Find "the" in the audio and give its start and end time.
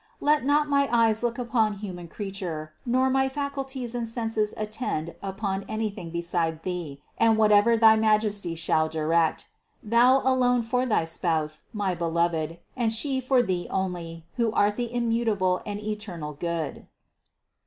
14.75-14.91